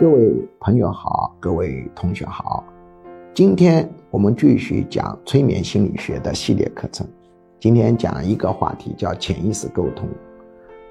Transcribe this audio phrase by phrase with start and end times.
[0.00, 2.64] 各位朋友好，各位同学好，
[3.32, 7.06] 今天我们继续讲催眠心理学的系列课程。
[7.60, 10.08] 今天讲一个话题叫潜意识沟通。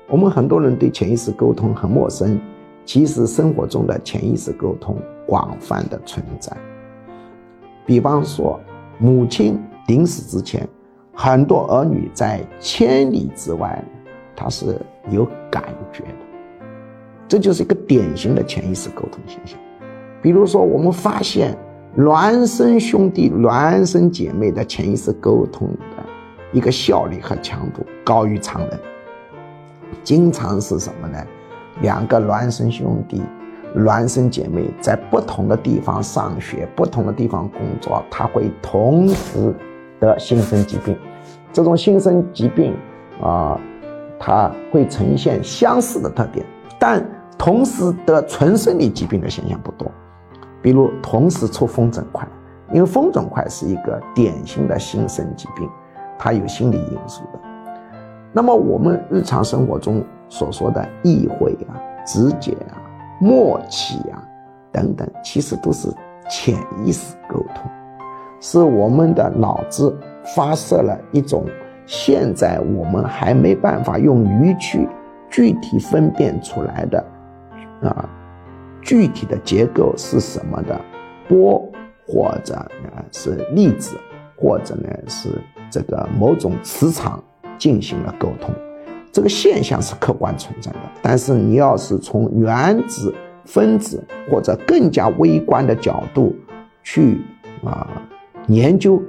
[0.08, 2.39] 我们很多人对潜意识沟通很陌生，
[2.86, 4.96] 其实生活中的潜意识沟通
[5.28, 6.56] 广泛的存在。
[7.86, 8.58] 比方说，
[9.00, 10.66] 母亲临死之前，
[11.14, 13.84] 很多儿女在千里之外，
[14.34, 14.80] 他是
[15.12, 15.62] 有感
[15.92, 16.32] 觉的。
[17.34, 19.57] 这就是一个典型的潜意识沟通现象。
[20.21, 21.57] 比如说，我们发现
[21.97, 26.05] 孪生兄弟、孪生姐妹的潜意识沟通的
[26.51, 28.79] 一个效率和强度高于常人。
[30.04, 31.18] 经常是什么呢？
[31.82, 33.19] 两个孪生兄弟、
[33.77, 39.52] 孪生姐妹在不同的地方上学、不同的地方工作，他会同时
[40.00, 40.95] 得新生疾病。
[41.52, 42.75] 这种新生疾病
[43.19, 43.59] 啊，
[44.19, 46.45] 它会呈现相似的特点，
[46.77, 47.03] 但
[47.44, 49.92] 同时得纯生理疾病的现象不多，
[50.61, 52.25] 比如同时出风疹块，
[52.72, 55.69] 因为风疹块是一个典型的心身疾病，
[56.17, 57.39] 它有心理因素的。
[58.31, 62.80] 那么我们日常生活中所说的意会啊、直觉啊、
[63.19, 64.23] 默契啊
[64.71, 65.89] 等等，其实都是
[66.30, 66.55] 潜
[66.86, 67.69] 意识沟通，
[68.39, 69.94] 是我们的脑子
[70.33, 71.44] 发射了一种
[71.86, 74.88] 现在我们还没办法用语去
[75.30, 77.03] 具体分辨出来的。
[77.81, 78.09] 啊，
[78.81, 80.79] 具体的结构是什么的
[81.27, 81.69] 波，
[82.07, 83.97] 或者呢是粒子，
[84.38, 85.30] 或者呢是
[85.69, 87.21] 这个某种磁场
[87.57, 88.53] 进行了沟通，
[89.11, 90.80] 这个现象是客观存在的。
[91.02, 93.13] 但是你要是从原子、
[93.45, 96.35] 分子或者更加微观的角度
[96.83, 97.21] 去
[97.63, 97.87] 啊
[98.47, 99.02] 研究，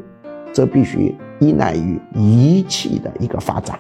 [0.52, 3.78] 则必须依赖于仪器的一个发展。